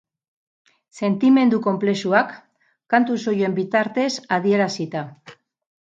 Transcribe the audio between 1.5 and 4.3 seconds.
konplexuak, kantu soilen bitartez